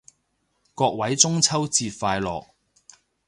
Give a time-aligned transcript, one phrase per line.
[0.73, 2.43] 各位中秋節快樂